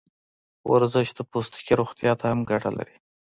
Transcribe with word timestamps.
ورزش 0.71 1.07
د 1.17 1.19
پوستکي 1.31 1.73
روغتیا 1.79 2.11
ته 2.19 2.25
هم 2.31 2.39
ګټه 2.49 2.69
لري. 2.77 2.95